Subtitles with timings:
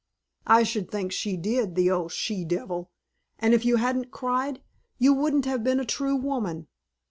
[0.47, 2.89] "I should think she did, the old she devil,
[3.37, 4.63] and if you hadn't cried
[4.97, 6.65] you wouldn't have been a true woman!